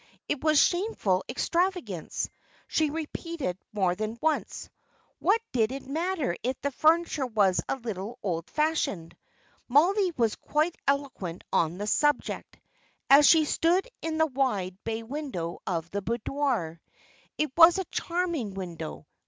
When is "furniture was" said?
6.71-7.61